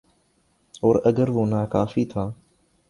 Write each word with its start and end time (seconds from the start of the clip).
اوراگر 0.83 1.29
وہ 1.29 1.45
ناکافی 1.45 2.05
تھا۔ 2.05 2.23